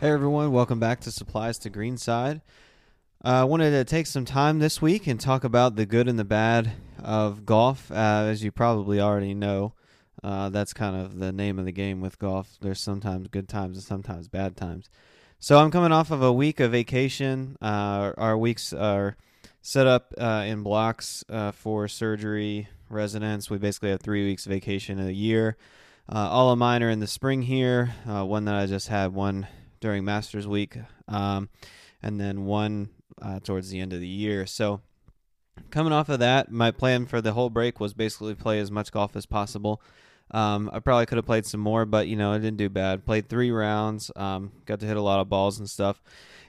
Hey 0.00 0.12
everyone, 0.12 0.50
welcome 0.50 0.80
back 0.80 1.00
to 1.00 1.10
Supplies 1.10 1.58
to 1.58 1.68
Greenside. 1.68 2.40
Uh, 3.22 3.42
I 3.42 3.44
wanted 3.44 3.72
to 3.72 3.84
take 3.84 4.06
some 4.06 4.24
time 4.24 4.58
this 4.58 4.80
week 4.80 5.06
and 5.06 5.20
talk 5.20 5.44
about 5.44 5.76
the 5.76 5.84
good 5.84 6.08
and 6.08 6.18
the 6.18 6.24
bad 6.24 6.72
of 7.04 7.44
golf. 7.44 7.92
Uh, 7.92 8.24
as 8.30 8.42
you 8.42 8.50
probably 8.50 8.98
already 8.98 9.34
know, 9.34 9.74
uh, 10.24 10.48
that's 10.48 10.72
kind 10.72 10.96
of 10.96 11.18
the 11.18 11.32
name 11.32 11.58
of 11.58 11.66
the 11.66 11.70
game 11.70 12.00
with 12.00 12.18
golf. 12.18 12.56
There's 12.62 12.80
sometimes 12.80 13.28
good 13.28 13.46
times 13.46 13.76
and 13.76 13.84
sometimes 13.84 14.26
bad 14.26 14.56
times. 14.56 14.88
So 15.38 15.58
I'm 15.58 15.70
coming 15.70 15.92
off 15.92 16.10
of 16.10 16.22
a 16.22 16.32
week 16.32 16.60
of 16.60 16.72
vacation. 16.72 17.58
Uh, 17.60 18.14
our 18.16 18.38
weeks 18.38 18.72
are 18.72 19.18
set 19.60 19.86
up 19.86 20.14
uh, 20.16 20.44
in 20.46 20.62
blocks 20.62 21.24
uh, 21.28 21.50
for 21.50 21.88
surgery 21.88 22.68
residents. 22.88 23.50
We 23.50 23.58
basically 23.58 23.90
have 23.90 24.00
three 24.00 24.24
weeks 24.24 24.46
vacation 24.46 24.98
a 24.98 25.10
year. 25.10 25.58
all 26.08 26.50
of 26.50 26.58
mine 26.58 26.82
are 26.82 26.88
in 26.88 27.00
the 27.00 27.06
spring 27.06 27.42
here. 27.42 27.92
one 28.06 28.46
that 28.46 28.54
I 28.54 28.64
just 28.64 28.88
had 28.88 29.12
one 29.12 29.46
during 29.80 30.04
Masters 30.04 30.46
Week, 30.46 30.76
um, 31.08 31.48
and 32.02 32.20
then 32.20 32.44
one 32.44 32.90
uh, 33.20 33.40
towards 33.40 33.70
the 33.70 33.80
end 33.80 33.92
of 33.92 34.00
the 34.00 34.08
year. 34.08 34.46
So, 34.46 34.80
coming 35.70 35.92
off 35.92 36.08
of 36.08 36.18
that, 36.20 36.50
my 36.50 36.70
plan 36.70 37.06
for 37.06 37.20
the 37.20 37.32
whole 37.32 37.50
break 37.50 37.80
was 37.80 37.94
basically 37.94 38.34
play 38.34 38.60
as 38.60 38.70
much 38.70 38.92
golf 38.92 39.16
as 39.16 39.26
possible. 39.26 39.82
Um, 40.32 40.70
I 40.72 40.78
probably 40.78 41.06
could 41.06 41.18
have 41.18 41.26
played 41.26 41.46
some 41.46 41.60
more, 41.60 41.84
but 41.84 42.06
you 42.06 42.16
know, 42.16 42.32
I 42.32 42.38
didn't 42.38 42.56
do 42.56 42.68
bad. 42.68 43.04
Played 43.04 43.28
three 43.28 43.50
rounds, 43.50 44.10
um, 44.14 44.52
got 44.64 44.80
to 44.80 44.86
hit 44.86 44.96
a 44.96 45.02
lot 45.02 45.20
of 45.20 45.28
balls 45.28 45.58
and 45.58 45.68
stuff. 45.68 46.00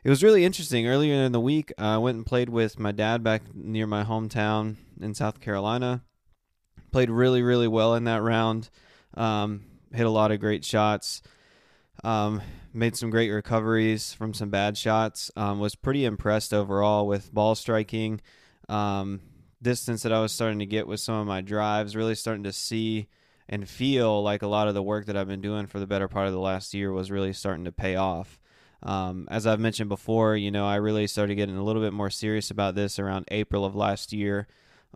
It 0.03 0.09
was 0.09 0.23
really 0.23 0.45
interesting. 0.45 0.87
Earlier 0.87 1.15
in 1.15 1.31
the 1.31 1.39
week, 1.39 1.71
I 1.77 1.97
went 1.97 2.17
and 2.17 2.25
played 2.25 2.49
with 2.49 2.79
my 2.79 2.91
dad 2.91 3.23
back 3.23 3.43
near 3.53 3.87
my 3.87 4.03
hometown 4.03 4.77
in 4.99 5.13
South 5.13 5.39
Carolina. 5.39 6.03
Played 6.91 7.09
really, 7.09 7.41
really 7.41 7.67
well 7.67 7.95
in 7.95 8.03
that 8.05 8.21
round. 8.21 8.69
Um, 9.13 9.65
hit 9.93 10.05
a 10.05 10.09
lot 10.09 10.31
of 10.31 10.39
great 10.39 10.65
shots. 10.65 11.21
Um, 12.03 12.41
made 12.73 12.95
some 12.95 13.09
great 13.09 13.29
recoveries 13.29 14.13
from 14.13 14.33
some 14.33 14.49
bad 14.49 14.77
shots. 14.77 15.31
Um, 15.35 15.59
was 15.59 15.75
pretty 15.75 16.05
impressed 16.05 16.53
overall 16.53 17.07
with 17.07 17.33
ball 17.33 17.55
striking, 17.55 18.21
um, 18.69 19.21
distance 19.61 20.03
that 20.03 20.13
I 20.13 20.21
was 20.21 20.31
starting 20.31 20.59
to 20.59 20.65
get 20.65 20.87
with 20.87 20.99
some 20.99 21.15
of 21.15 21.27
my 21.27 21.41
drives. 21.41 21.95
Really 21.95 22.15
starting 22.15 22.43
to 22.43 22.53
see 22.53 23.07
and 23.49 23.67
feel 23.67 24.23
like 24.23 24.41
a 24.41 24.47
lot 24.47 24.67
of 24.67 24.73
the 24.73 24.83
work 24.83 25.05
that 25.07 25.17
I've 25.17 25.27
been 25.27 25.41
doing 25.41 25.67
for 25.67 25.79
the 25.79 25.87
better 25.87 26.07
part 26.07 26.27
of 26.27 26.33
the 26.33 26.39
last 26.39 26.73
year 26.73 26.91
was 26.91 27.11
really 27.11 27.33
starting 27.33 27.65
to 27.65 27.71
pay 27.71 27.95
off. 27.95 28.39
Um, 28.83 29.27
as 29.29 29.45
I've 29.45 29.59
mentioned 29.59 29.89
before, 29.89 30.35
you 30.35 30.49
know, 30.49 30.65
I 30.65 30.77
really 30.77 31.05
started 31.05 31.35
getting 31.35 31.57
a 31.57 31.63
little 31.63 31.81
bit 31.81 31.93
more 31.93 32.09
serious 32.09 32.49
about 32.49 32.75
this 32.75 32.97
around 32.97 33.25
April 33.29 33.65
of 33.65 33.75
last 33.75 34.11
year. 34.11 34.47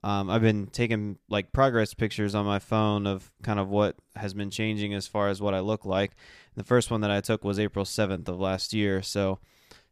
Um, 0.05 0.29
I've 0.29 0.43
been 0.43 0.67
taking 0.67 1.17
like 1.29 1.51
progress 1.51 1.95
pictures 1.95 2.35
on 2.35 2.45
my 2.45 2.59
phone 2.59 3.07
of 3.07 3.31
kind 3.41 3.59
of 3.59 3.69
what 3.69 3.95
has 4.15 4.35
been 4.35 4.51
changing 4.51 4.93
as 4.93 5.07
far 5.07 5.29
as 5.29 5.41
what 5.41 5.55
I 5.55 5.61
look 5.61 5.83
like. 5.83 6.11
The 6.53 6.63
first 6.63 6.91
one 6.91 7.01
that 7.01 7.09
I 7.09 7.21
took 7.21 7.43
was 7.43 7.57
April 7.59 7.85
7th 7.85 8.27
of 8.27 8.39
last 8.39 8.71
year, 8.71 9.01
so 9.01 9.39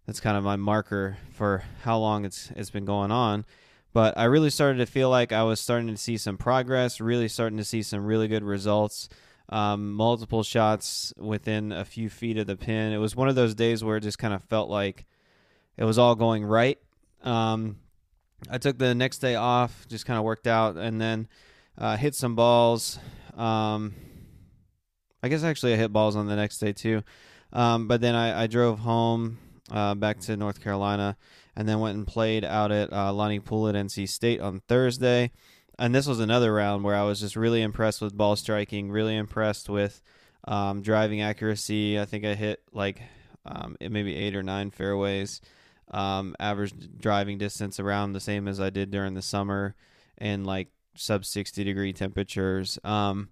that's 0.05 0.19
kind 0.19 0.37
of 0.37 0.43
my 0.43 0.55
marker 0.55 1.17
for 1.31 1.63
how 1.81 1.97
long 1.97 2.25
it's 2.25 2.51
it's 2.55 2.69
been 2.69 2.85
going 2.85 3.09
on. 3.09 3.43
But 3.91 4.15
I 4.15 4.25
really 4.25 4.51
started 4.51 4.77
to 4.77 4.85
feel 4.85 5.09
like 5.09 5.31
I 5.31 5.41
was 5.41 5.59
starting 5.59 5.87
to 5.87 5.97
see 5.97 6.17
some 6.17 6.37
progress, 6.37 7.01
really 7.01 7.27
starting 7.27 7.57
to 7.57 7.65
see 7.65 7.81
some 7.81 8.05
really 8.05 8.27
good 8.27 8.43
results. 8.43 9.09
Um, 9.49 9.93
multiple 9.93 10.43
shots 10.43 11.11
within 11.17 11.71
a 11.71 11.85
few 11.85 12.07
feet 12.07 12.37
of 12.37 12.45
the 12.45 12.55
pin. 12.55 12.93
It 12.93 12.99
was 12.99 13.15
one 13.15 13.29
of 13.29 13.35
those 13.35 13.55
days 13.55 13.83
where 13.83 13.97
it 13.97 14.01
just 14.01 14.19
kind 14.19 14.35
of 14.35 14.43
felt 14.43 14.69
like 14.69 15.07
it 15.75 15.85
was 15.85 15.97
all 15.97 16.13
going 16.13 16.45
right. 16.45 16.77
Um, 17.23 17.77
I 18.49 18.57
took 18.57 18.77
the 18.77 18.93
next 18.95 19.19
day 19.19 19.35
off, 19.35 19.87
just 19.87 20.05
kind 20.05 20.17
of 20.17 20.23
worked 20.23 20.47
out, 20.47 20.75
and 20.77 20.99
then 20.99 21.27
uh, 21.77 21.97
hit 21.97 22.15
some 22.15 22.35
balls. 22.35 22.99
Um, 23.35 23.95
I 25.21 25.29
guess 25.29 25.43
actually 25.43 25.73
I 25.73 25.77
hit 25.77 25.93
balls 25.93 26.15
on 26.15 26.27
the 26.27 26.35
next 26.35 26.59
day 26.59 26.73
too. 26.73 27.03
Um, 27.51 27.87
but 27.87 28.01
then 28.01 28.15
I, 28.15 28.43
I 28.43 28.47
drove 28.47 28.79
home 28.79 29.37
uh, 29.71 29.95
back 29.95 30.19
to 30.21 30.35
North 30.35 30.61
Carolina 30.61 31.17
and 31.55 31.67
then 31.67 31.79
went 31.79 31.97
and 31.97 32.05
played 32.07 32.43
out 32.43 32.71
at 32.71 32.91
uh, 32.91 33.13
Lonnie 33.13 33.39
Poole 33.39 33.69
at 33.69 33.75
NC 33.75 34.09
State 34.09 34.41
on 34.41 34.61
Thursday. 34.67 35.31
And 35.79 35.93
this 35.93 36.07
was 36.07 36.19
another 36.19 36.53
round 36.53 36.83
where 36.83 36.95
I 36.95 37.03
was 37.03 37.19
just 37.19 37.35
really 37.35 37.61
impressed 37.61 38.01
with 38.01 38.17
ball 38.17 38.35
striking, 38.35 38.91
really 38.91 39.15
impressed 39.15 39.69
with 39.69 40.01
um, 40.45 40.81
driving 40.81 41.21
accuracy. 41.21 41.99
I 41.99 42.05
think 42.05 42.25
I 42.25 42.35
hit 42.35 42.61
like 42.71 43.01
um, 43.45 43.75
maybe 43.79 44.15
eight 44.15 44.35
or 44.35 44.43
nine 44.43 44.71
fairways. 44.71 45.41
Um, 45.93 46.35
average 46.39 46.73
driving 46.99 47.37
distance 47.37 47.79
around 47.79 48.13
the 48.13 48.19
same 48.19 48.47
as 48.47 48.59
I 48.59 48.69
did 48.69 48.91
during 48.91 49.13
the 49.13 49.21
summer 49.21 49.75
and 50.17 50.45
like 50.45 50.69
sub 50.95 51.25
60 51.25 51.63
degree 51.63 51.93
temperatures. 51.93 52.79
Um, 52.83 53.29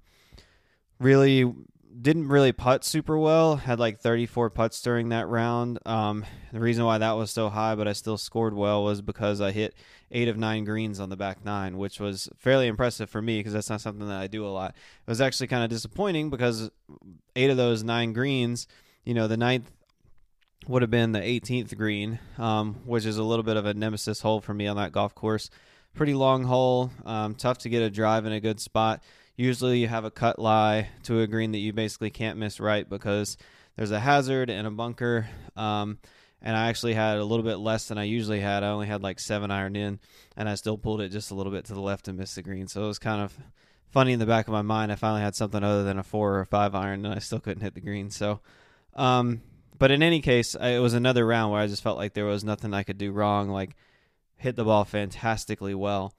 really 0.99 1.51
didn't 1.99 2.27
really 2.29 2.51
putt 2.51 2.83
super 2.83 3.17
well. 3.17 3.57
Had 3.57 3.79
like 3.79 3.99
34 3.99 4.49
putts 4.51 4.81
during 4.81 5.09
that 5.09 5.27
round. 5.27 5.79
Um, 5.85 6.25
the 6.53 6.59
reason 6.59 6.85
why 6.85 6.97
that 6.97 7.13
was 7.13 7.31
so 7.31 7.49
high, 7.49 7.75
but 7.75 7.87
I 7.87 7.93
still 7.93 8.17
scored 8.17 8.53
well, 8.53 8.83
was 8.83 9.01
because 9.01 9.41
I 9.41 9.51
hit 9.51 9.75
eight 10.11 10.27
of 10.27 10.37
nine 10.37 10.63
greens 10.63 10.99
on 10.99 11.09
the 11.09 11.17
back 11.17 11.43
nine, 11.43 11.77
which 11.77 11.99
was 11.99 12.29
fairly 12.37 12.67
impressive 12.67 13.09
for 13.09 13.21
me 13.21 13.39
because 13.39 13.53
that's 13.53 13.69
not 13.69 13.81
something 13.81 14.07
that 14.07 14.21
I 14.21 14.27
do 14.27 14.45
a 14.45 14.49
lot. 14.49 14.71
It 14.71 15.09
was 15.09 15.21
actually 15.21 15.47
kind 15.47 15.63
of 15.63 15.69
disappointing 15.69 16.29
because 16.29 16.69
eight 17.35 17.49
of 17.49 17.57
those 17.57 17.83
nine 17.83 18.13
greens, 18.13 18.67
you 19.03 19.13
know, 19.13 19.27
the 19.27 19.37
ninth 19.37 19.71
would 20.71 20.81
have 20.81 20.91
been 20.91 21.11
the 21.11 21.19
18th 21.19 21.77
green, 21.77 22.19
um, 22.37 22.75
which 22.85 23.05
is 23.05 23.17
a 23.17 23.23
little 23.23 23.43
bit 23.43 23.57
of 23.57 23.65
a 23.65 23.73
nemesis 23.73 24.21
hole 24.21 24.41
for 24.41 24.53
me 24.53 24.67
on 24.67 24.77
that 24.77 24.91
golf 24.91 25.13
course. 25.13 25.49
Pretty 25.93 26.13
long 26.13 26.43
hole, 26.43 26.89
um, 27.05 27.35
tough 27.35 27.59
to 27.59 27.69
get 27.69 27.81
a 27.81 27.89
drive 27.89 28.25
in 28.25 28.31
a 28.31 28.39
good 28.39 28.59
spot 28.59 29.01
usually 29.41 29.79
you 29.79 29.87
have 29.87 30.05
a 30.05 30.11
cut 30.11 30.37
lie 30.39 30.89
to 31.03 31.21
a 31.21 31.27
green 31.27 31.51
that 31.51 31.57
you 31.57 31.73
basically 31.73 32.11
can't 32.11 32.37
miss 32.37 32.59
right 32.59 32.87
because 32.87 33.37
there's 33.75 33.91
a 33.91 33.99
hazard 33.99 34.49
and 34.49 34.67
a 34.67 34.71
bunker. 34.71 35.27
Um, 35.55 35.97
and 36.41 36.55
I 36.55 36.69
actually 36.69 36.93
had 36.93 37.17
a 37.17 37.23
little 37.23 37.43
bit 37.43 37.57
less 37.57 37.87
than 37.87 37.97
I 37.97 38.03
usually 38.03 38.39
had. 38.39 38.63
I 38.63 38.69
only 38.69 38.87
had 38.87 39.01
like 39.03 39.19
seven 39.19 39.51
iron 39.51 39.75
in, 39.75 39.99
and 40.35 40.49
I 40.49 40.55
still 40.55 40.77
pulled 40.77 41.01
it 41.01 41.09
just 41.09 41.31
a 41.31 41.35
little 41.35 41.51
bit 41.51 41.65
to 41.65 41.73
the 41.73 41.81
left 41.81 42.07
and 42.07 42.17
missed 42.17 42.35
the 42.35 42.41
green. 42.41 42.67
So 42.67 42.83
it 42.83 42.87
was 42.87 42.99
kind 42.99 43.21
of 43.21 43.37
funny 43.89 44.13
in 44.13 44.19
the 44.19 44.25
back 44.25 44.47
of 44.47 44.51
my 44.51 44.61
mind. 44.61 44.91
I 44.91 44.95
finally 44.95 45.21
had 45.21 45.35
something 45.35 45.63
other 45.63 45.83
than 45.83 45.99
a 45.99 46.03
four 46.03 46.35
or 46.35 46.41
a 46.41 46.45
five 46.45 46.73
iron, 46.73 47.05
and 47.05 47.13
I 47.13 47.19
still 47.19 47.39
couldn't 47.39 47.63
hit 47.63 47.75
the 47.75 47.81
green. 47.81 48.09
So, 48.09 48.41
um, 48.95 49.41
but 49.81 49.89
in 49.89 50.03
any 50.03 50.21
case, 50.21 50.55
I, 50.55 50.69
it 50.69 50.79
was 50.79 50.93
another 50.93 51.25
round 51.25 51.51
where 51.51 51.59
I 51.59 51.65
just 51.65 51.81
felt 51.81 51.97
like 51.97 52.13
there 52.13 52.25
was 52.25 52.43
nothing 52.43 52.71
I 52.71 52.83
could 52.83 52.99
do 52.99 53.11
wrong. 53.11 53.49
Like 53.49 53.71
hit 54.37 54.55
the 54.55 54.63
ball 54.63 54.85
fantastically 54.85 55.73
well, 55.73 56.13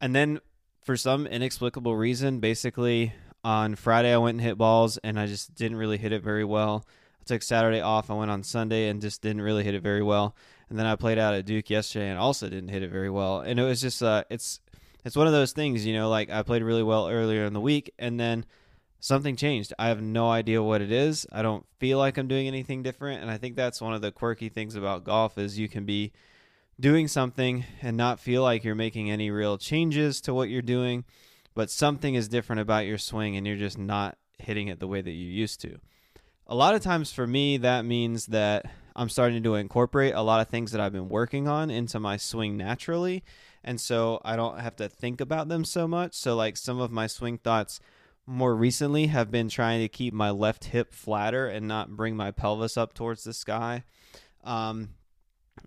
and 0.00 0.16
then 0.16 0.40
for 0.80 0.96
some 0.96 1.26
inexplicable 1.26 1.94
reason, 1.94 2.40
basically 2.40 3.12
on 3.44 3.74
Friday 3.74 4.10
I 4.10 4.16
went 4.16 4.36
and 4.36 4.40
hit 4.40 4.56
balls 4.56 4.96
and 5.04 5.20
I 5.20 5.26
just 5.26 5.54
didn't 5.54 5.76
really 5.76 5.98
hit 5.98 6.12
it 6.12 6.22
very 6.22 6.46
well. 6.46 6.86
I 7.20 7.24
took 7.26 7.42
Saturday 7.42 7.82
off. 7.82 8.10
I 8.10 8.14
went 8.14 8.30
on 8.30 8.42
Sunday 8.42 8.88
and 8.88 9.02
just 9.02 9.20
didn't 9.20 9.42
really 9.42 9.64
hit 9.64 9.74
it 9.74 9.82
very 9.82 10.02
well. 10.02 10.34
And 10.70 10.78
then 10.78 10.86
I 10.86 10.96
played 10.96 11.18
out 11.18 11.34
at 11.34 11.44
Duke 11.44 11.68
yesterday 11.68 12.08
and 12.08 12.18
also 12.18 12.48
didn't 12.48 12.70
hit 12.70 12.82
it 12.82 12.90
very 12.90 13.10
well. 13.10 13.40
And 13.40 13.60
it 13.60 13.64
was 13.64 13.82
just 13.82 14.02
uh 14.02 14.24
it's 14.30 14.60
it's 15.04 15.14
one 15.14 15.26
of 15.26 15.34
those 15.34 15.52
things, 15.52 15.84
you 15.84 15.92
know, 15.92 16.08
like 16.08 16.30
I 16.30 16.42
played 16.42 16.62
really 16.62 16.82
well 16.82 17.10
earlier 17.10 17.44
in 17.44 17.52
the 17.52 17.60
week 17.60 17.92
and 17.98 18.18
then 18.18 18.46
something 19.04 19.36
changed. 19.36 19.74
I 19.78 19.88
have 19.88 20.00
no 20.00 20.30
idea 20.30 20.62
what 20.62 20.80
it 20.80 20.90
is. 20.90 21.26
I 21.30 21.42
don't 21.42 21.66
feel 21.78 21.98
like 21.98 22.16
I'm 22.16 22.26
doing 22.26 22.46
anything 22.46 22.82
different 22.82 23.20
and 23.20 23.30
I 23.30 23.36
think 23.36 23.54
that's 23.54 23.78
one 23.82 23.92
of 23.92 24.00
the 24.00 24.10
quirky 24.10 24.48
things 24.48 24.76
about 24.76 25.04
golf 25.04 25.36
is 25.36 25.58
you 25.58 25.68
can 25.68 25.84
be 25.84 26.10
doing 26.80 27.06
something 27.06 27.66
and 27.82 27.98
not 27.98 28.18
feel 28.18 28.42
like 28.42 28.64
you're 28.64 28.74
making 28.74 29.10
any 29.10 29.30
real 29.30 29.58
changes 29.58 30.22
to 30.22 30.32
what 30.32 30.48
you're 30.48 30.62
doing, 30.62 31.04
but 31.54 31.68
something 31.68 32.14
is 32.14 32.28
different 32.28 32.60
about 32.60 32.86
your 32.86 32.96
swing 32.96 33.36
and 33.36 33.46
you're 33.46 33.58
just 33.58 33.76
not 33.76 34.16
hitting 34.38 34.68
it 34.68 34.80
the 34.80 34.88
way 34.88 35.02
that 35.02 35.10
you 35.12 35.26
used 35.26 35.60
to. 35.60 35.76
A 36.46 36.54
lot 36.54 36.74
of 36.74 36.80
times 36.80 37.12
for 37.12 37.26
me, 37.26 37.58
that 37.58 37.84
means 37.84 38.24
that 38.28 38.72
I'm 38.96 39.10
starting 39.10 39.42
to 39.42 39.56
incorporate 39.56 40.14
a 40.14 40.22
lot 40.22 40.40
of 40.40 40.48
things 40.48 40.72
that 40.72 40.80
I've 40.80 40.94
been 40.94 41.10
working 41.10 41.46
on 41.46 41.70
into 41.70 42.00
my 42.00 42.16
swing 42.16 42.56
naturally. 42.56 43.22
And 43.62 43.78
so 43.78 44.22
I 44.24 44.34
don't 44.34 44.60
have 44.60 44.76
to 44.76 44.88
think 44.88 45.20
about 45.20 45.48
them 45.48 45.66
so 45.66 45.86
much. 45.86 46.14
So, 46.14 46.34
like 46.34 46.56
some 46.56 46.80
of 46.80 46.90
my 46.90 47.06
swing 47.06 47.38
thoughts 47.38 47.80
more 48.26 48.54
recently 48.54 49.06
have 49.08 49.30
been 49.30 49.48
trying 49.48 49.80
to 49.80 49.88
keep 49.88 50.14
my 50.14 50.30
left 50.30 50.66
hip 50.66 50.92
flatter 50.94 51.46
and 51.46 51.68
not 51.68 51.96
bring 51.96 52.16
my 52.16 52.30
pelvis 52.30 52.76
up 52.76 52.94
towards 52.94 53.24
the 53.24 53.34
sky. 53.34 53.84
Um, 54.42 54.90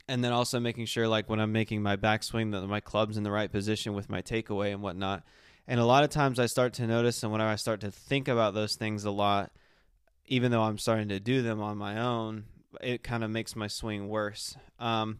and 0.08 0.24
then 0.24 0.32
also 0.32 0.60
making 0.60 0.86
sure 0.86 1.08
like 1.08 1.30
when 1.30 1.40
I'm 1.40 1.52
making 1.52 1.82
my 1.82 1.96
backswing 1.98 2.52
that 2.52 2.66
my 2.68 2.80
club's 2.80 3.18
in 3.18 3.24
the 3.24 3.32
right 3.32 3.52
position 3.52 3.94
with 3.94 4.10
my 4.10 4.22
takeaway 4.22 4.74
and 4.74 4.82
whatnot. 4.82 5.24
And 5.68 5.80
a 5.80 5.86
lot 5.86 6.04
of 6.04 6.10
times 6.10 6.40
I 6.40 6.46
start 6.46 6.74
to 6.74 6.88
notice 6.88 7.24
and 7.24 7.32
whenever 7.32 7.50
I 7.50 7.56
start 7.56 7.82
to 7.82 7.92
think 7.92 8.28
about 8.28 8.54
those 8.54 8.76
things 8.76 9.04
a 9.04 9.12
lot, 9.12 9.52
even 10.26 10.52
though 10.52 10.64
I'm 10.64 10.78
starting 10.78 11.10
to 11.10 11.20
do 11.20 11.42
them 11.42 11.62
on 11.62 11.78
my 11.78 12.00
own, 12.00 12.46
it 12.82 13.04
kind 13.04 13.24
of 13.24 13.30
makes 13.30 13.56
my 13.56 13.68
swing 13.68 14.08
worse. 14.08 14.56
Um, 14.80 15.20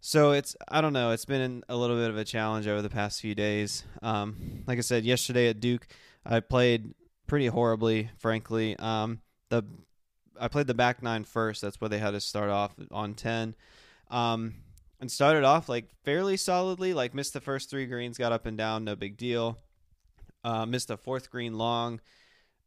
so 0.00 0.32
it's 0.32 0.56
I 0.68 0.80
don't 0.80 0.92
know. 0.92 1.10
It's 1.10 1.24
been 1.24 1.64
a 1.68 1.76
little 1.76 1.96
bit 1.96 2.10
of 2.10 2.16
a 2.16 2.24
challenge 2.24 2.68
over 2.68 2.82
the 2.82 2.90
past 2.90 3.20
few 3.20 3.34
days. 3.34 3.84
Um, 4.02 4.62
like 4.66 4.78
I 4.78 4.82
said 4.82 5.04
yesterday 5.04 5.48
at 5.48 5.60
Duke, 5.60 5.88
I 6.28 6.40
played 6.40 6.94
pretty 7.26 7.46
horribly, 7.46 8.10
frankly. 8.18 8.76
Um, 8.78 9.20
the 9.48 9.64
I 10.38 10.48
played 10.48 10.66
the 10.66 10.74
back 10.74 11.02
nine 11.02 11.24
first. 11.24 11.62
That's 11.62 11.80
where 11.80 11.88
they 11.88 11.98
had 11.98 12.10
to 12.12 12.20
start 12.20 12.50
off 12.50 12.74
on 12.90 13.14
ten. 13.14 13.54
Um, 14.10 14.54
and 15.00 15.10
started 15.10 15.44
off 15.44 15.68
like 15.68 15.88
fairly 16.04 16.36
solidly. 16.36 16.94
Like 16.94 17.14
missed 17.14 17.32
the 17.32 17.40
first 17.40 17.70
three 17.70 17.86
greens, 17.86 18.18
got 18.18 18.32
up 18.32 18.46
and 18.46 18.56
down, 18.56 18.84
no 18.84 18.96
big 18.96 19.16
deal. 19.16 19.58
Uh, 20.44 20.64
missed 20.64 20.90
a 20.90 20.96
fourth 20.96 21.30
green 21.30 21.58
long, 21.58 22.00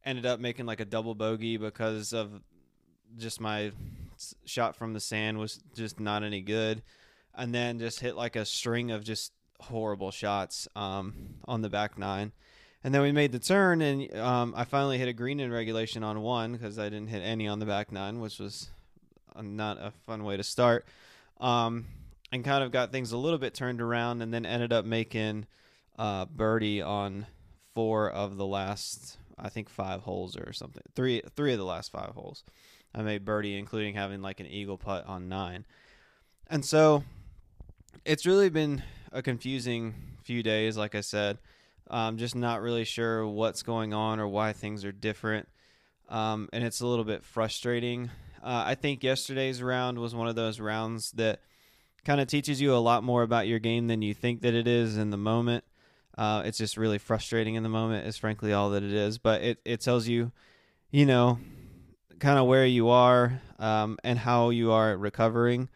ended 0.03 0.25
up 0.25 0.39
making 0.39 0.65
like 0.65 0.79
a 0.79 0.85
double 0.85 1.15
bogey 1.15 1.57
because 1.57 2.13
of 2.13 2.41
just 3.17 3.39
my 3.39 3.71
shot 4.45 4.75
from 4.75 4.93
the 4.93 4.99
sand 4.99 5.39
was 5.39 5.63
just 5.75 5.99
not 5.99 6.23
any 6.23 6.41
good, 6.41 6.81
and 7.33 7.55
then 7.55 7.79
just 7.79 8.01
hit 8.01 8.15
like 8.15 8.35
a 8.35 8.45
string 8.45 8.91
of 8.91 9.03
just 9.03 9.31
horrible 9.61 10.11
shots 10.11 10.67
um, 10.75 11.35
on 11.45 11.61
the 11.61 11.69
back 11.69 11.97
nine. 11.97 12.31
And 12.83 12.93
then 12.93 13.01
we 13.01 13.11
made 13.11 13.33
the 13.33 13.39
turn, 13.39 13.81
and 13.81 14.15
um, 14.15 14.53
I 14.55 14.63
finally 14.63 14.97
hit 14.97 15.09
a 15.09 15.13
green 15.13 15.41
in 15.41 15.51
regulation 15.51 16.01
on 16.01 16.21
one 16.21 16.53
because 16.53 16.79
I 16.79 16.85
didn't 16.85 17.09
hit 17.09 17.21
any 17.21 17.47
on 17.47 17.59
the 17.59 17.65
back 17.65 17.91
nine, 17.91 18.21
which 18.21 18.39
was 18.39 18.69
not 19.41 19.77
a 19.77 19.91
fun 20.05 20.23
way 20.23 20.37
to 20.37 20.43
start. 20.43 20.85
Um, 21.41 21.85
and 22.31 22.45
kind 22.45 22.63
of 22.63 22.71
got 22.71 22.91
things 22.91 23.11
a 23.11 23.17
little 23.17 23.39
bit 23.39 23.53
turned 23.53 23.81
around, 23.81 24.21
and 24.21 24.33
then 24.33 24.45
ended 24.45 24.71
up 24.71 24.85
making 24.85 25.47
uh, 25.97 26.25
birdie 26.25 26.81
on 26.81 27.25
four 27.75 28.09
of 28.09 28.37
the 28.37 28.45
last, 28.45 29.17
I 29.37 29.49
think, 29.49 29.67
five 29.67 30.01
holes 30.01 30.37
or 30.37 30.53
something. 30.53 30.83
Three, 30.95 31.21
three 31.35 31.51
of 31.51 31.59
the 31.59 31.65
last 31.65 31.91
five 31.91 32.11
holes. 32.11 32.43
I 32.95 33.01
made 33.01 33.25
birdie, 33.25 33.57
including 33.57 33.95
having 33.95 34.21
like 34.21 34.39
an 34.39 34.47
eagle 34.47 34.77
putt 34.77 35.05
on 35.05 35.27
nine. 35.27 35.65
And 36.47 36.63
so 36.63 37.03
it's 38.05 38.25
really 38.25 38.49
been 38.49 38.83
a 39.11 39.21
confusing 39.21 39.95
few 40.23 40.43
days, 40.43 40.77
like 40.77 40.95
I 40.95 41.01
said. 41.01 41.39
Um, 41.89 42.17
just 42.17 42.35
not 42.35 42.61
really 42.61 42.85
sure 42.85 43.27
what's 43.27 43.63
going 43.63 43.93
on 43.93 44.19
or 44.19 44.27
why 44.27 44.53
things 44.53 44.85
are 44.85 44.91
different. 44.91 45.47
Um, 46.09 46.49
and 46.53 46.63
it's 46.63 46.81
a 46.81 46.87
little 46.87 47.05
bit 47.05 47.23
frustrating. 47.23 48.09
Uh, 48.43 48.63
I 48.67 48.75
think 48.75 49.03
yesterday's 49.03 49.61
round 49.61 49.99
was 49.99 50.15
one 50.15 50.27
of 50.27 50.35
those 50.35 50.59
rounds 50.59 51.11
that 51.13 51.41
kind 52.05 52.21
of 52.21 52.27
teaches 52.27 52.61
you 52.61 52.73
a 52.73 52.77
lot 52.77 53.03
more 53.03 53.23
about 53.23 53.47
your 53.47 53.59
game 53.59 53.87
than 53.87 54.01
you 54.01 54.13
think 54.13 54.41
that 54.41 54.53
it 54.53 54.67
is 54.67 54.97
in 54.97 55.09
the 55.09 55.17
moment. 55.17 55.63
Uh, 56.17 56.43
it's 56.45 56.57
just 56.57 56.77
really 56.77 56.97
frustrating 56.97 57.55
in 57.55 57.63
the 57.63 57.69
moment, 57.69 58.07
is 58.07 58.17
frankly 58.17 58.53
all 58.53 58.71
that 58.71 58.83
it 58.83 58.93
is. 58.93 59.17
But 59.17 59.41
it, 59.41 59.59
it 59.65 59.81
tells 59.81 60.07
you, 60.07 60.31
you 60.91 61.05
know, 61.05 61.39
kind 62.19 62.37
of 62.37 62.45
where 62.45 62.65
you 62.65 62.89
are 62.89 63.41
um, 63.57 63.97
and 64.03 64.19
how 64.19 64.49
you 64.49 64.71
are 64.71 64.97
recovering. 64.97 65.69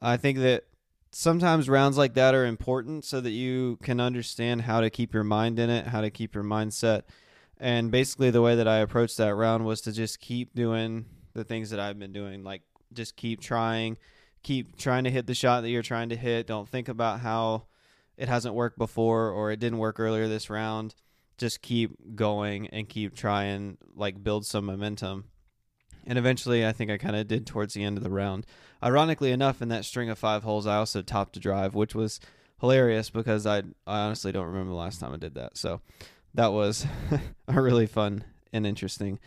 I 0.00 0.16
think 0.16 0.38
that 0.38 0.64
sometimes 1.10 1.68
rounds 1.68 1.96
like 1.96 2.14
that 2.14 2.34
are 2.34 2.46
important 2.46 3.04
so 3.04 3.20
that 3.20 3.30
you 3.30 3.78
can 3.82 4.00
understand 4.00 4.62
how 4.62 4.80
to 4.80 4.90
keep 4.90 5.14
your 5.14 5.24
mind 5.24 5.58
in 5.58 5.70
it, 5.70 5.86
how 5.86 6.00
to 6.00 6.10
keep 6.10 6.34
your 6.34 6.44
mindset. 6.44 7.02
And 7.58 7.90
basically, 7.90 8.30
the 8.30 8.42
way 8.42 8.54
that 8.56 8.68
I 8.68 8.78
approached 8.78 9.16
that 9.16 9.34
round 9.34 9.64
was 9.64 9.80
to 9.82 9.92
just 9.92 10.20
keep 10.20 10.54
doing 10.54 11.06
the 11.34 11.44
things 11.44 11.70
that 11.70 11.80
I've 11.80 11.98
been 11.98 12.12
doing. 12.12 12.44
Like, 12.44 12.62
just 12.92 13.16
keep 13.16 13.40
trying, 13.40 13.98
keep 14.42 14.76
trying 14.76 15.04
to 15.04 15.10
hit 15.10 15.26
the 15.26 15.34
shot 15.34 15.62
that 15.62 15.70
you're 15.70 15.82
trying 15.82 16.10
to 16.10 16.16
hit. 16.16 16.46
Don't 16.46 16.68
think 16.68 16.88
about 16.88 17.20
how 17.20 17.64
it 18.16 18.28
hasn't 18.28 18.54
worked 18.54 18.78
before 18.78 19.30
or 19.30 19.50
it 19.50 19.60
didn't 19.60 19.78
work 19.78 19.98
earlier 19.98 20.28
this 20.28 20.50
round. 20.50 20.94
Just 21.36 21.62
keep 21.62 22.16
going 22.16 22.68
and 22.68 22.88
keep 22.88 23.14
trying, 23.14 23.78
like, 23.94 24.22
build 24.22 24.46
some 24.46 24.66
momentum. 24.66 25.24
And 26.08 26.18
eventually, 26.18 26.66
I 26.66 26.72
think 26.72 26.90
I 26.90 26.96
kind 26.96 27.14
of 27.14 27.28
did 27.28 27.46
towards 27.46 27.74
the 27.74 27.84
end 27.84 27.98
of 27.98 28.02
the 28.02 28.10
round. 28.10 28.46
Ironically 28.82 29.30
enough, 29.30 29.60
in 29.60 29.68
that 29.68 29.84
string 29.84 30.08
of 30.08 30.18
five 30.18 30.42
holes, 30.42 30.66
I 30.66 30.76
also 30.76 31.02
topped 31.02 31.36
a 31.36 31.40
drive, 31.40 31.74
which 31.74 31.94
was 31.94 32.18
hilarious 32.60 33.10
because 33.10 33.46
I 33.46 33.58
I 33.86 34.00
honestly 34.00 34.32
don't 34.32 34.46
remember 34.46 34.70
the 34.70 34.76
last 34.76 35.00
time 35.00 35.12
I 35.12 35.18
did 35.18 35.34
that. 35.34 35.58
So 35.58 35.82
that 36.34 36.52
was 36.52 36.86
a 37.48 37.60
really 37.60 37.86
fun 37.86 38.24
and 38.52 38.66
interesting 38.66 39.18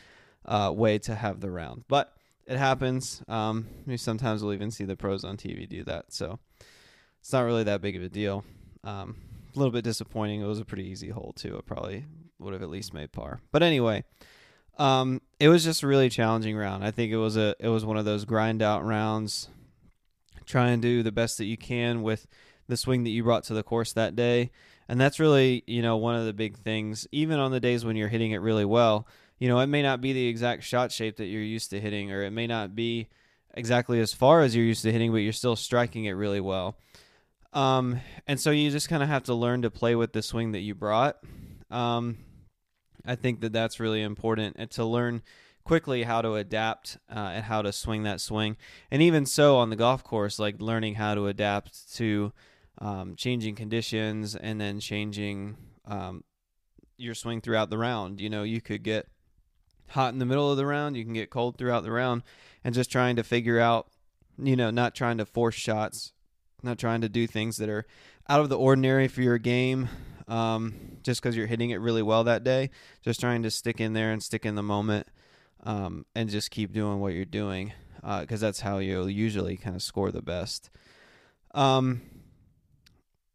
uh, 0.45 0.73
way 0.75 0.97
to 0.99 1.13
have 1.13 1.39
the 1.39 1.51
round. 1.51 1.83
But 1.87 2.13
it 2.47 2.57
happens. 2.57 3.21
Um, 3.27 3.67
sometimes 3.97 4.43
we'll 4.43 4.53
even 4.53 4.71
see 4.71 4.85
the 4.85 4.97
pros 4.97 5.23
on 5.23 5.37
TV 5.37 5.69
do 5.69 5.83
that. 5.83 6.11
So 6.11 6.39
it's 7.19 7.31
not 7.31 7.41
really 7.41 7.63
that 7.63 7.81
big 7.81 7.95
of 7.95 8.01
a 8.01 8.09
deal. 8.09 8.43
Um, 8.83 9.17
a 9.55 9.59
little 9.59 9.71
bit 9.71 9.83
disappointing. 9.83 10.41
It 10.41 10.47
was 10.47 10.59
a 10.59 10.65
pretty 10.65 10.87
easy 10.87 11.09
hole 11.09 11.33
too. 11.35 11.57
It 11.57 11.65
probably 11.67 12.05
would 12.39 12.53
have 12.53 12.63
at 12.63 12.69
least 12.69 12.93
made 12.93 13.11
par. 13.11 13.41
But 13.51 13.61
anyway, 13.61 14.03
um, 14.77 15.21
it 15.39 15.47
was 15.49 15.63
just 15.63 15.83
a 15.83 15.87
really 15.87 16.09
challenging 16.09 16.55
round. 16.55 16.83
I 16.83 16.91
think 16.91 17.11
it 17.11 17.17
was 17.17 17.37
a 17.37 17.55
it 17.59 17.67
was 17.67 17.85
one 17.85 17.97
of 17.97 18.05
those 18.05 18.25
grind 18.25 18.61
out 18.61 18.85
rounds. 18.85 19.49
Try 20.45 20.69
and 20.69 20.81
do 20.81 21.03
the 21.03 21.11
best 21.11 21.37
that 21.37 21.45
you 21.45 21.57
can 21.57 22.01
with 22.01 22.27
the 22.67 22.77
swing 22.77 23.03
that 23.03 23.11
you 23.11 23.23
brought 23.23 23.43
to 23.45 23.53
the 23.53 23.63
course 23.63 23.93
that 23.93 24.15
day. 24.15 24.51
And 24.89 24.99
that's 24.99 25.19
really, 25.19 25.63
you 25.67 25.81
know, 25.81 25.97
one 25.97 26.15
of 26.15 26.25
the 26.25 26.33
big 26.33 26.57
things. 26.57 27.07
Even 27.11 27.39
on 27.39 27.51
the 27.51 27.59
days 27.59 27.85
when 27.85 27.95
you're 27.95 28.09
hitting 28.09 28.31
it 28.31 28.37
really 28.37 28.65
well, 28.65 29.07
you 29.39 29.47
know, 29.47 29.59
it 29.59 29.67
may 29.67 29.81
not 29.81 30.01
be 30.01 30.13
the 30.13 30.27
exact 30.27 30.63
shot 30.63 30.91
shape 30.91 31.17
that 31.17 31.25
you're 31.25 31.41
used 31.41 31.69
to 31.69 31.79
hitting, 31.79 32.11
or 32.11 32.23
it 32.23 32.31
may 32.31 32.47
not 32.47 32.75
be 32.75 33.07
exactly 33.53 33.99
as 33.99 34.13
far 34.13 34.41
as 34.41 34.55
you're 34.55 34.65
used 34.65 34.83
to 34.83 34.91
hitting, 34.91 35.11
but 35.11 35.19
you're 35.19 35.33
still 35.33 35.55
striking 35.55 36.05
it 36.05 36.11
really 36.11 36.41
well. 36.41 36.77
Um, 37.53 37.99
and 38.27 38.39
so 38.39 38.51
you 38.51 38.69
just 38.71 38.89
kind 38.89 39.03
of 39.03 39.09
have 39.09 39.23
to 39.23 39.33
learn 39.33 39.61
to 39.63 39.71
play 39.71 39.95
with 39.95 40.13
the 40.13 40.21
swing 40.21 40.53
that 40.53 40.59
you 40.59 40.75
brought. 40.75 41.17
Um, 41.69 42.17
I 43.05 43.15
think 43.15 43.41
that 43.41 43.53
that's 43.53 43.79
really 43.79 44.01
important 44.01 44.55
and 44.59 44.69
to 44.71 44.85
learn 44.85 45.21
quickly 45.63 46.03
how 46.03 46.21
to 46.21 46.35
adapt 46.35 46.97
uh, 47.09 47.31
and 47.33 47.45
how 47.45 47.61
to 47.61 47.71
swing 47.71 48.03
that 48.03 48.21
swing. 48.21 48.57
And 48.89 49.01
even 49.01 49.25
so, 49.25 49.57
on 49.57 49.69
the 49.69 49.75
golf 49.75 50.03
course, 50.03 50.39
like 50.39 50.61
learning 50.61 50.95
how 50.95 51.15
to 51.15 51.27
adapt 51.27 51.93
to 51.95 52.33
um, 52.77 53.15
changing 53.15 53.55
conditions 53.55 54.35
and 54.35 54.59
then 54.59 54.79
changing 54.79 55.57
um, 55.85 56.23
your 56.97 57.15
swing 57.15 57.41
throughout 57.41 57.69
the 57.69 57.77
round. 57.77 58.19
You 58.19 58.29
know, 58.29 58.43
you 58.43 58.61
could 58.61 58.83
get 58.83 59.07
hot 59.89 60.13
in 60.13 60.19
the 60.19 60.25
middle 60.25 60.49
of 60.49 60.57
the 60.57 60.65
round, 60.65 60.95
you 60.95 61.03
can 61.03 61.13
get 61.13 61.29
cold 61.29 61.57
throughout 61.57 61.83
the 61.83 61.91
round, 61.91 62.23
and 62.63 62.73
just 62.73 62.91
trying 62.91 63.15
to 63.17 63.23
figure 63.23 63.59
out, 63.59 63.87
you 64.37 64.55
know, 64.55 64.71
not 64.71 64.95
trying 64.95 65.17
to 65.17 65.25
force 65.25 65.55
shots, 65.55 66.13
not 66.63 66.79
trying 66.79 67.01
to 67.01 67.09
do 67.09 67.27
things 67.27 67.57
that 67.57 67.69
are 67.69 67.85
out 68.29 68.39
of 68.39 68.49
the 68.49 68.57
ordinary 68.57 69.07
for 69.07 69.21
your 69.21 69.37
game 69.37 69.89
um, 70.31 70.73
just 71.03 71.21
because 71.21 71.35
you're 71.35 71.45
hitting 71.45 71.71
it 71.71 71.81
really 71.81 72.01
well 72.01 72.23
that 72.23 72.43
day. 72.43 72.69
Just 73.03 73.19
trying 73.19 73.43
to 73.43 73.51
stick 73.51 73.81
in 73.81 73.93
there 73.93 74.11
and 74.11 74.23
stick 74.23 74.45
in 74.45 74.55
the 74.55 74.63
moment 74.63 75.07
um, 75.63 76.05
and 76.15 76.29
just 76.29 76.49
keep 76.51 76.71
doing 76.71 76.99
what 76.99 77.13
you're 77.13 77.25
doing 77.25 77.73
because 77.95 78.41
uh, 78.41 78.47
that's 78.47 78.61
how 78.61 78.79
you'll 78.79 79.09
usually 79.09 79.57
kind 79.57 79.75
of 79.75 79.83
score 79.83 80.09
the 80.09 80.21
best. 80.21 80.69
Um, 81.53 82.01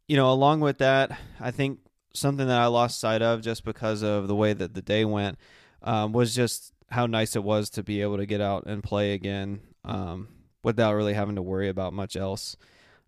you 0.08 0.16
know, 0.16 0.32
along 0.32 0.60
with 0.60 0.78
that, 0.78 1.16
I 1.38 1.50
think 1.50 1.80
something 2.14 2.46
that 2.48 2.58
I 2.58 2.66
lost 2.66 2.98
sight 2.98 3.20
of 3.20 3.42
just 3.42 3.64
because 3.64 4.02
of 4.02 4.26
the 4.26 4.34
way 4.34 4.54
that 4.54 4.72
the 4.72 4.82
day 4.82 5.04
went 5.04 5.38
um, 5.82 6.12
was 6.12 6.34
just 6.34 6.72
how 6.88 7.06
nice 7.06 7.36
it 7.36 7.44
was 7.44 7.68
to 7.70 7.82
be 7.82 8.00
able 8.00 8.16
to 8.16 8.26
get 8.26 8.40
out 8.40 8.64
and 8.66 8.82
play 8.82 9.12
again 9.12 9.60
um, 9.84 10.28
without 10.62 10.94
really 10.94 11.14
having 11.14 11.36
to 11.36 11.42
worry 11.42 11.68
about 11.68 11.92
much 11.92 12.16
else. 12.16 12.56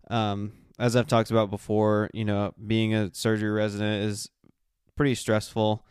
Um, 0.09 0.51
as 0.79 0.95
I've 0.95 1.07
talked 1.07 1.29
about 1.29 1.51
before, 1.51 2.09
you 2.13 2.23
know, 2.23 2.53
being 2.65 2.95
a 2.95 3.13
surgery 3.13 3.51
resident 3.51 4.05
is 4.05 4.29
pretty 4.95 5.13
stressful. 5.13 5.85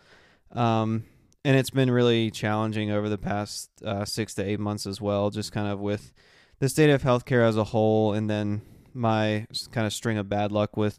Um, 0.52 1.04
and 1.45 1.57
it's 1.57 1.71
been 1.71 1.90
really 1.90 2.30
challenging 2.30 2.90
over 2.90 3.09
the 3.09 3.18
past 3.18 3.71
uh, 3.85 4.04
six 4.04 4.35
to 4.35 4.45
eight 4.45 4.59
months 4.59 4.87
as 4.87 5.00
well, 5.00 5.30
just 5.30 5.52
kind 5.52 5.68
of 5.68 5.78
with 5.78 6.12
the 6.59 6.68
state 6.68 6.90
of 6.90 7.02
healthcare 7.02 7.47
as 7.47 7.57
a 7.57 7.64
whole, 7.64 8.14
and 8.14 8.28
then 8.28 8.62
my 8.95 9.47
kind 9.71 9.87
of 9.87 9.92
string 9.92 10.18
of 10.18 10.28
bad 10.28 10.50
luck 10.50 10.76
with 10.76 10.99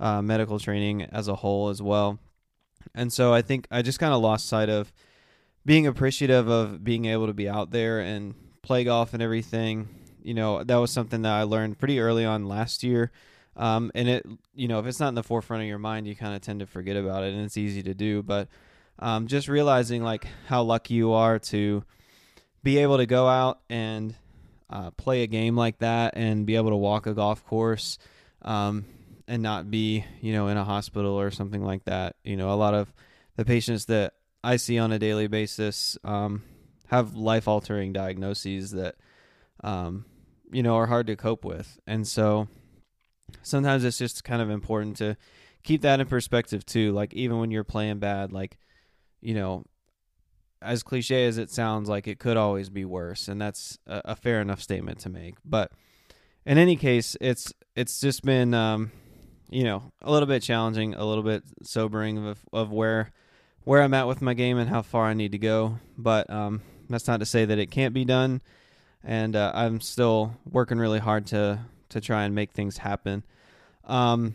uh, 0.00 0.22
medical 0.22 0.58
training 0.58 1.02
as 1.02 1.28
a 1.28 1.34
whole 1.36 1.68
as 1.68 1.82
well. 1.82 2.18
And 2.94 3.12
so 3.12 3.34
I 3.34 3.42
think 3.42 3.66
I 3.70 3.82
just 3.82 3.98
kind 3.98 4.14
of 4.14 4.22
lost 4.22 4.48
sight 4.48 4.68
of 4.68 4.92
being 5.66 5.86
appreciative 5.86 6.48
of 6.48 6.84
being 6.84 7.06
able 7.06 7.26
to 7.26 7.34
be 7.34 7.48
out 7.48 7.70
there 7.70 7.98
and 8.00 8.34
play 8.62 8.84
golf 8.84 9.12
and 9.12 9.22
everything 9.22 9.88
you 10.24 10.34
know 10.34 10.64
that 10.64 10.76
was 10.76 10.90
something 10.90 11.22
that 11.22 11.32
I 11.32 11.44
learned 11.44 11.78
pretty 11.78 12.00
early 12.00 12.24
on 12.24 12.48
last 12.48 12.82
year. 12.82 13.12
Um, 13.56 13.92
and 13.94 14.08
it, 14.08 14.26
you 14.54 14.66
know, 14.66 14.80
if 14.80 14.86
it's 14.86 14.98
not 14.98 15.08
in 15.08 15.14
the 15.14 15.22
forefront 15.22 15.62
of 15.62 15.68
your 15.68 15.78
mind, 15.78 16.08
you 16.08 16.16
kind 16.16 16.34
of 16.34 16.40
tend 16.40 16.60
to 16.60 16.66
forget 16.66 16.96
about 16.96 17.22
it, 17.22 17.34
and 17.34 17.44
it's 17.44 17.56
easy 17.56 17.82
to 17.84 17.94
do. 17.94 18.22
But 18.22 18.48
um, 18.98 19.28
just 19.28 19.46
realizing 19.46 20.02
like 20.02 20.26
how 20.46 20.62
lucky 20.62 20.94
you 20.94 21.12
are 21.12 21.38
to 21.38 21.84
be 22.62 22.78
able 22.78 22.96
to 22.96 23.06
go 23.06 23.28
out 23.28 23.60
and 23.68 24.14
uh, 24.70 24.90
play 24.92 25.22
a 25.22 25.28
game 25.28 25.56
like 25.56 25.78
that, 25.78 26.16
and 26.16 26.46
be 26.46 26.56
able 26.56 26.70
to 26.70 26.76
walk 26.76 27.06
a 27.06 27.14
golf 27.14 27.44
course, 27.46 27.98
um, 28.42 28.86
and 29.28 29.42
not 29.42 29.70
be, 29.70 30.04
you 30.20 30.32
know, 30.32 30.48
in 30.48 30.56
a 30.56 30.64
hospital 30.64 31.12
or 31.20 31.30
something 31.30 31.62
like 31.62 31.84
that. 31.84 32.16
You 32.24 32.36
know, 32.36 32.50
a 32.50 32.56
lot 32.56 32.74
of 32.74 32.92
the 33.36 33.44
patients 33.44 33.84
that 33.84 34.14
I 34.42 34.56
see 34.56 34.78
on 34.78 34.90
a 34.90 34.98
daily 34.98 35.28
basis 35.28 35.96
um, 36.02 36.42
have 36.88 37.14
life 37.14 37.46
altering 37.46 37.92
diagnoses 37.92 38.72
that 38.72 38.96
um, 39.62 40.04
you 40.54 40.62
know, 40.62 40.76
are 40.76 40.86
hard 40.86 41.08
to 41.08 41.16
cope 41.16 41.44
with. 41.44 41.80
And 41.86 42.06
so 42.06 42.46
sometimes 43.42 43.82
it's 43.82 43.98
just 43.98 44.22
kind 44.22 44.40
of 44.40 44.50
important 44.50 44.96
to 44.98 45.16
keep 45.64 45.82
that 45.82 45.98
in 45.98 46.06
perspective 46.06 46.64
too. 46.64 46.92
Like 46.92 47.12
even 47.12 47.40
when 47.40 47.50
you're 47.50 47.64
playing 47.64 47.98
bad, 47.98 48.32
like, 48.32 48.56
you 49.20 49.34
know, 49.34 49.64
as 50.62 50.84
cliche 50.84 51.26
as 51.26 51.38
it 51.38 51.50
sounds, 51.50 51.88
like 51.88 52.06
it 52.06 52.20
could 52.20 52.36
always 52.36 52.70
be 52.70 52.84
worse, 52.84 53.28
and 53.28 53.40
that's 53.40 53.78
a, 53.86 54.00
a 54.06 54.16
fair 54.16 54.40
enough 54.40 54.62
statement 54.62 55.00
to 55.00 55.10
make. 55.10 55.34
But 55.44 55.72
in 56.46 56.56
any 56.56 56.76
case, 56.76 57.16
it's 57.20 57.52
it's 57.76 58.00
just 58.00 58.22
been 58.22 58.54
um, 58.54 58.90
you 59.50 59.64
know 59.64 59.92
a 60.00 60.10
little 60.10 60.26
bit 60.26 60.42
challenging, 60.42 60.94
a 60.94 61.04
little 61.04 61.22
bit 61.22 61.42
sobering 61.62 62.26
of 62.26 62.38
of 62.50 62.72
where 62.72 63.10
where 63.64 63.82
I'm 63.82 63.92
at 63.92 64.08
with 64.08 64.22
my 64.22 64.32
game 64.32 64.56
and 64.56 64.70
how 64.70 64.80
far 64.80 65.04
I 65.04 65.12
need 65.12 65.32
to 65.32 65.38
go. 65.38 65.80
But 65.98 66.30
um, 66.30 66.62
that's 66.88 67.08
not 67.08 67.20
to 67.20 67.26
say 67.26 67.44
that 67.44 67.58
it 67.58 67.70
can't 67.70 67.92
be 67.92 68.06
done 68.06 68.40
and 69.04 69.36
uh, 69.36 69.52
I'm 69.54 69.80
still 69.80 70.34
working 70.50 70.78
really 70.78 71.00
hard 71.00 71.26
to 71.26 71.60
to 71.90 72.00
try 72.00 72.24
and 72.24 72.34
make 72.34 72.52
things 72.52 72.78
happen. 72.78 73.22
Um, 73.84 74.34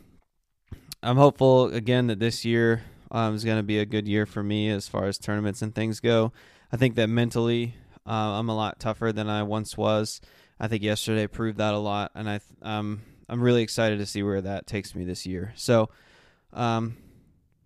I'm 1.03 1.17
hopeful 1.17 1.73
again 1.73 2.07
that 2.07 2.19
this 2.19 2.45
year 2.45 2.83
um, 3.11 3.35
is 3.35 3.43
going 3.43 3.57
to 3.57 3.63
be 3.63 3.79
a 3.79 3.85
good 3.85 4.07
year 4.07 4.25
for 4.25 4.43
me 4.43 4.69
as 4.69 4.87
far 4.87 5.05
as 5.05 5.17
tournaments 5.17 5.61
and 5.61 5.73
things 5.73 5.99
go. 5.99 6.31
I 6.71 6.77
think 6.77 6.95
that 6.95 7.09
mentally 7.09 7.73
Uh, 8.05 8.39
I'm 8.39 8.49
a 8.49 8.55
lot 8.55 8.79
tougher 8.79 9.11
than 9.11 9.29
I 9.29 9.43
once 9.43 9.77
was. 9.77 10.19
I 10.59 10.67
think 10.67 10.81
yesterday 10.81 11.27
proved 11.27 11.59
that 11.59 11.75
a 11.75 11.77
lot, 11.77 12.11
and 12.15 12.27
I 12.27 12.39
um, 12.61 13.01
I'm 13.27 13.41
really 13.41 13.61
excited 13.61 13.99
to 13.99 14.05
see 14.05 14.23
where 14.23 14.41
that 14.41 14.65
takes 14.65 14.95
me 14.95 15.05
this 15.05 15.25
year. 15.27 15.53
So, 15.55 15.89
um, 16.53 16.97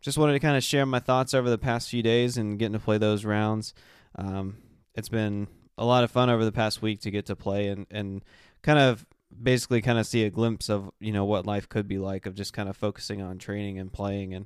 just 0.01 0.17
wanted 0.17 0.33
to 0.33 0.39
kind 0.39 0.57
of 0.57 0.63
share 0.63 0.85
my 0.85 0.99
thoughts 0.99 1.33
over 1.33 1.49
the 1.49 1.57
past 1.57 1.89
few 1.89 2.03
days 2.03 2.37
and 2.37 2.59
getting 2.59 2.73
to 2.73 2.79
play 2.79 2.97
those 2.97 3.23
rounds. 3.23 3.73
Um, 4.15 4.57
it's 4.95 5.09
been 5.09 5.47
a 5.77 5.85
lot 5.85 6.03
of 6.03 6.11
fun 6.11 6.29
over 6.29 6.45
the 6.45 6.51
past 6.51 6.81
week 6.81 7.01
to 7.01 7.11
get 7.11 7.25
to 7.27 7.35
play 7.35 7.67
and, 7.67 7.85
and 7.89 8.23
kind 8.61 8.79
of 8.79 9.05
basically 9.41 9.81
kind 9.81 9.97
of 9.97 10.05
see 10.05 10.23
a 10.23 10.29
glimpse 10.29 10.69
of 10.69 10.91
you 10.99 11.11
know 11.11 11.25
what 11.25 11.45
life 11.45 11.67
could 11.67 11.87
be 11.87 11.97
like 11.97 12.25
of 12.25 12.35
just 12.35 12.53
kind 12.53 12.69
of 12.69 12.77
focusing 12.77 13.21
on 13.21 13.37
training 13.37 13.79
and 13.79 13.91
playing 13.91 14.33
and 14.33 14.45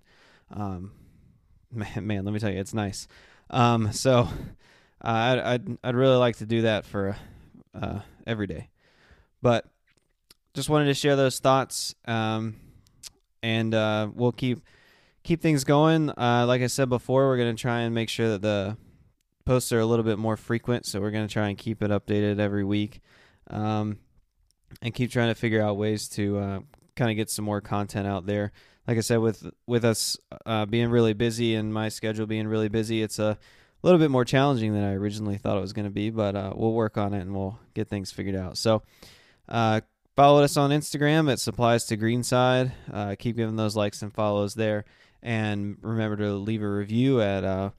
um, 0.51 0.91
man, 1.71 2.07
man 2.07 2.25
let 2.25 2.33
me 2.33 2.39
tell 2.39 2.51
you 2.51 2.59
it's 2.59 2.73
nice. 2.73 3.07
Um, 3.49 3.91
so 3.91 4.27
uh, 5.03 5.07
I'd, 5.07 5.39
I'd 5.39 5.77
I'd 5.83 5.95
really 5.95 6.17
like 6.17 6.37
to 6.37 6.45
do 6.45 6.63
that 6.63 6.85
for 6.85 7.15
uh, 7.73 7.99
every 8.25 8.47
day. 8.47 8.69
But 9.41 9.65
just 10.53 10.69
wanted 10.69 10.85
to 10.85 10.93
share 10.93 11.15
those 11.15 11.39
thoughts 11.39 11.93
um, 12.05 12.55
and 13.43 13.73
uh, 13.73 14.09
we'll 14.13 14.31
keep 14.31 14.61
keep 15.23 15.41
things 15.41 15.63
going. 15.63 16.09
Uh, 16.09 16.45
like 16.47 16.61
I 16.61 16.67
said 16.67 16.89
before 16.89 17.27
we're 17.27 17.37
gonna 17.37 17.53
try 17.53 17.81
and 17.81 17.93
make 17.93 18.09
sure 18.09 18.29
that 18.29 18.41
the 18.41 18.77
posts 19.47 19.71
are 19.71 19.79
a 19.79 19.85
little 19.85 20.03
bit 20.03 20.19
more 20.19 20.35
frequent, 20.35 20.85
so 20.85 20.99
we're 20.99 21.09
going 21.09 21.25
to 21.25 21.31
try 21.31 21.47
and 21.47 21.57
keep 21.57 21.81
it 21.81 21.89
updated 21.89 22.37
every 22.37 22.65
week, 22.65 22.99
um, 23.49 23.97
and 24.81 24.93
keep 24.93 25.09
trying 25.09 25.29
to 25.29 25.35
figure 25.35 25.61
out 25.61 25.77
ways 25.77 26.09
to 26.09 26.37
uh, 26.37 26.59
kind 26.97 27.09
of 27.09 27.15
get 27.15 27.29
some 27.29 27.45
more 27.45 27.61
content 27.61 28.05
out 28.05 28.25
there. 28.25 28.51
Like 28.87 28.97
I 28.97 29.01
said, 29.01 29.19
with 29.19 29.49
with 29.65 29.85
us 29.85 30.17
uh, 30.45 30.65
being 30.65 30.89
really 30.89 31.13
busy 31.13 31.55
and 31.55 31.73
my 31.73 31.89
schedule 31.89 32.25
being 32.25 32.47
really 32.47 32.67
busy, 32.67 33.01
it's 33.01 33.19
a 33.19 33.37
little 33.83 33.99
bit 33.99 34.11
more 34.11 34.25
challenging 34.25 34.73
than 34.73 34.83
I 34.83 34.93
originally 34.93 35.37
thought 35.37 35.57
it 35.57 35.61
was 35.61 35.73
going 35.73 35.87
to 35.87 35.91
be, 35.91 36.09
but 36.09 36.35
uh, 36.35 36.53
we'll 36.55 36.73
work 36.73 36.97
on 36.97 37.13
it 37.13 37.21
and 37.21 37.33
we'll 37.33 37.57
get 37.73 37.87
things 37.87 38.11
figured 38.11 38.35
out. 38.35 38.57
So, 38.57 38.83
uh, 39.47 39.81
follow 40.15 40.43
us 40.43 40.57
on 40.57 40.71
Instagram 40.71 41.31
at 41.31 41.39
Supplies 41.39 41.85
to 41.85 41.95
Greenside. 41.97 42.73
Uh, 42.91 43.15
keep 43.17 43.37
giving 43.37 43.55
those 43.55 43.77
likes 43.77 44.01
and 44.01 44.13
follows 44.13 44.55
there, 44.55 44.83
and 45.23 45.77
remember 45.81 46.17
to 46.17 46.33
leave 46.33 46.61
a 46.61 46.69
review 46.69 47.21
at 47.21 47.45
uh, 47.45 47.69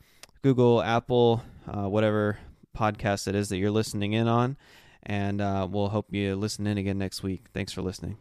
Google, 0.42 0.82
Apple, 0.82 1.42
uh, 1.66 1.88
whatever 1.88 2.38
podcast 2.76 3.28
it 3.28 3.34
is 3.34 3.48
that 3.48 3.56
you're 3.58 3.70
listening 3.70 4.12
in 4.12 4.28
on. 4.28 4.56
And 5.02 5.40
uh, 5.40 5.66
we'll 5.70 5.88
hope 5.88 6.12
you 6.12 6.36
listen 6.36 6.66
in 6.66 6.76
again 6.78 6.98
next 6.98 7.22
week. 7.22 7.46
Thanks 7.54 7.72
for 7.72 7.82
listening. 7.82 8.18